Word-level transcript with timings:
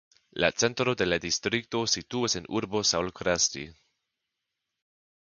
La 0.43 0.47
centro 0.61 0.95
de 1.01 1.07
la 1.07 1.19
distrikto 1.25 1.83
situas 1.97 2.39
en 2.41 2.49
urbo 2.61 2.83
Saulkrasti. 2.95 3.71